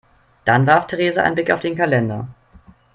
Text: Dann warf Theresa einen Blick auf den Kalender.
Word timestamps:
Dann 0.45 0.65
warf 0.65 0.87
Theresa 0.87 1.21
einen 1.21 1.35
Blick 1.35 1.51
auf 1.51 1.59
den 1.59 1.75
Kalender. 1.75 2.27